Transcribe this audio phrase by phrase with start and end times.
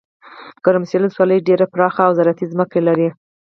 [0.65, 3.09] ګرمسیرولسوالۍ ډیره پراخه اوزراعتي ځمکي لري.